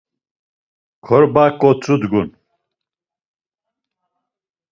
Korba 1.05 1.43
kotzudgun. 1.59 2.29